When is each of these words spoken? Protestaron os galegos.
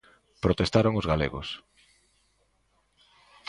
Protestaron 0.43 0.93
os 0.99 1.09
galegos. 1.11 1.47